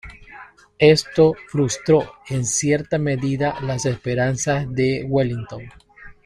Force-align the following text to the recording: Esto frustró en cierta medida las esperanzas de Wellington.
Esto 0.79 1.35
frustró 1.47 2.11
en 2.27 2.43
cierta 2.43 2.97
medida 2.97 3.61
las 3.61 3.85
esperanzas 3.85 4.65
de 4.73 5.05
Wellington. 5.07 5.69